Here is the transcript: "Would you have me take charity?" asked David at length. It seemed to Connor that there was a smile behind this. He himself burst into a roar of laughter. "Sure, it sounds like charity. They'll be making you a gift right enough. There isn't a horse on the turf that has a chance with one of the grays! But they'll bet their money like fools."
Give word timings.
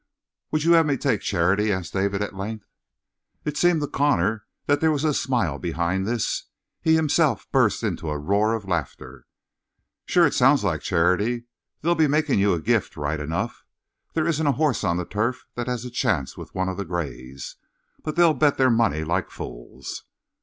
"Would 0.49 0.63
you 0.63 0.71
have 0.71 0.87
me 0.87 0.97
take 0.97 1.21
charity?" 1.21 1.71
asked 1.71 1.93
David 1.93 2.23
at 2.23 2.33
length. 2.33 2.65
It 3.45 3.55
seemed 3.55 3.81
to 3.81 3.87
Connor 3.87 4.45
that 4.65 4.81
there 4.81 4.89
was 4.91 5.03
a 5.03 5.13
smile 5.13 5.59
behind 5.59 6.07
this. 6.07 6.45
He 6.81 6.95
himself 6.95 7.45
burst 7.51 7.83
into 7.83 8.09
a 8.09 8.17
roar 8.17 8.55
of 8.55 8.65
laughter. 8.65 9.27
"Sure, 10.07 10.25
it 10.25 10.33
sounds 10.33 10.63
like 10.63 10.81
charity. 10.81 11.43
They'll 11.83 11.93
be 11.93 12.07
making 12.07 12.39
you 12.39 12.51
a 12.55 12.59
gift 12.59 12.97
right 12.97 13.19
enough. 13.19 13.63
There 14.15 14.25
isn't 14.25 14.47
a 14.47 14.53
horse 14.53 14.83
on 14.83 14.97
the 14.97 15.05
turf 15.05 15.45
that 15.53 15.67
has 15.67 15.85
a 15.85 15.91
chance 15.91 16.35
with 16.35 16.55
one 16.55 16.67
of 16.67 16.77
the 16.77 16.85
grays! 16.85 17.57
But 18.01 18.15
they'll 18.15 18.33
bet 18.33 18.57
their 18.57 18.71
money 18.71 19.03
like 19.03 19.29
fools." 19.29 20.05